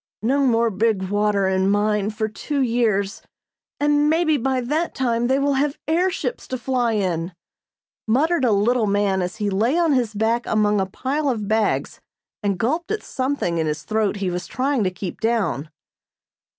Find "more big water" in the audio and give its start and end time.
0.47-1.47